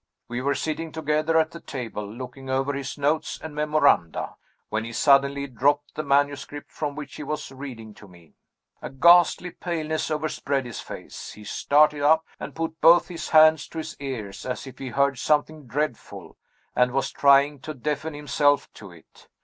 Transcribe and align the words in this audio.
We 0.27 0.41
were 0.41 0.55
sitting 0.55 0.91
together 0.91 1.37
at 1.37 1.51
the 1.51 1.59
table, 1.59 2.11
looking 2.11 2.49
over 2.49 2.73
his 2.73 2.97
notes 2.97 3.39
and 3.39 3.53
memoranda, 3.53 4.35
when 4.69 4.83
he 4.83 4.93
suddenly 4.93 5.45
dropped 5.45 5.93
the 5.93 6.01
manuscript 6.01 6.71
from 6.71 6.95
which 6.95 7.17
he 7.17 7.21
was 7.21 7.51
reading 7.51 7.93
to 7.93 8.07
me. 8.07 8.33
A 8.81 8.89
ghastly 8.89 9.51
paleness 9.51 10.09
overspread 10.09 10.65
his 10.65 10.79
face. 10.79 11.33
He 11.33 11.43
started 11.43 12.01
up, 12.01 12.25
and 12.39 12.55
put 12.55 12.81
both 12.81 13.09
his 13.09 13.29
hands 13.29 13.67
to 13.67 13.77
his 13.77 13.95
ears 13.99 14.43
as 14.43 14.65
if 14.65 14.79
he 14.79 14.89
heard 14.89 15.19
something 15.19 15.67
dreadful, 15.67 16.35
and 16.75 16.93
was 16.93 17.11
trying 17.11 17.59
to 17.59 17.75
deafen 17.75 18.15
himself 18.15 18.73
to 18.73 18.89
it. 18.91 19.27